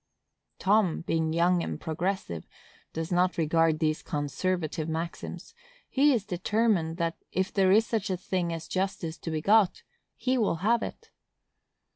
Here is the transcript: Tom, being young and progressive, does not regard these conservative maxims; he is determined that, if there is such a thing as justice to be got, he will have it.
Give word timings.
Tom, 0.57 1.01
being 1.01 1.31
young 1.31 1.61
and 1.61 1.79
progressive, 1.79 2.47
does 2.91 3.11
not 3.11 3.37
regard 3.37 3.77
these 3.77 4.01
conservative 4.01 4.89
maxims; 4.89 5.53
he 5.87 6.11
is 6.11 6.25
determined 6.25 6.97
that, 6.97 7.17
if 7.31 7.53
there 7.53 7.71
is 7.71 7.85
such 7.85 8.09
a 8.09 8.17
thing 8.17 8.51
as 8.51 8.67
justice 8.67 9.19
to 9.19 9.29
be 9.29 9.41
got, 9.43 9.83
he 10.15 10.39
will 10.39 10.55
have 10.65 10.81
it. 10.81 11.11